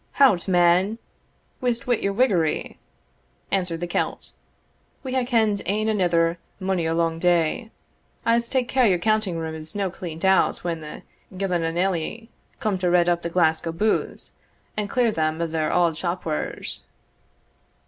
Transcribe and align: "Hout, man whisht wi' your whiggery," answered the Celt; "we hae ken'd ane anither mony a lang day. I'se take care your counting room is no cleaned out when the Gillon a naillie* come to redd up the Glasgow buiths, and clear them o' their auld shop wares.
"Hout, 0.13 0.47
man 0.47 0.97
whisht 1.61 1.85
wi' 1.85 1.97
your 2.01 2.11
whiggery," 2.11 2.79
answered 3.51 3.81
the 3.81 3.87
Celt; 3.87 4.33
"we 5.03 5.13
hae 5.13 5.23
ken'd 5.23 5.61
ane 5.67 5.87
anither 5.89 6.39
mony 6.59 6.87
a 6.87 6.95
lang 6.95 7.19
day. 7.19 7.69
I'se 8.25 8.49
take 8.49 8.67
care 8.67 8.87
your 8.87 8.97
counting 8.97 9.37
room 9.37 9.53
is 9.53 9.75
no 9.75 9.91
cleaned 9.91 10.25
out 10.25 10.63
when 10.63 10.81
the 10.81 11.03
Gillon 11.37 11.61
a 11.63 11.71
naillie* 11.71 12.29
come 12.59 12.79
to 12.79 12.89
redd 12.89 13.09
up 13.09 13.21
the 13.21 13.29
Glasgow 13.29 13.71
buiths, 13.73 14.31
and 14.75 14.89
clear 14.89 15.11
them 15.11 15.39
o' 15.39 15.45
their 15.45 15.71
auld 15.71 15.95
shop 15.97 16.25
wares. 16.25 16.83